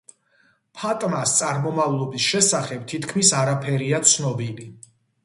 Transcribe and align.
ფატმას 0.77 1.33
წარმომავლობის 1.41 2.29
შესახებ, 2.29 2.87
თითქმის 2.93 3.31
არაფერია 3.43 4.01
ცნობილი. 4.15 4.67